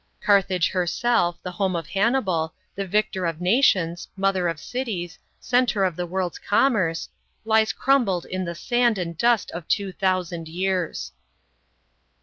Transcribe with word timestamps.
Carthage 0.19 0.71
herself, 0.71 1.37
the 1.43 1.51
home 1.51 1.75
of 1.75 1.85
Hannibal, 1.85 2.55
the 2.73 2.87
victor 2.87 3.27
of 3.27 3.39
nations, 3.39 4.07
mother 4.15 4.47
of 4.47 4.59
cities, 4.59 5.19
centre 5.39 5.83
of 5.83 5.95
the 5.95 6.07
world's 6.07 6.39
commerce, 6.39 7.07
lies 7.45 7.71
crumbled 7.71 8.25
in 8.25 8.43
the 8.43 8.55
sand 8.55 8.97
and 8.97 9.15
dust 9.15 9.51
of 9.51 9.67
two 9.67 9.91
thousand 9.91 10.47
years. 10.47 11.11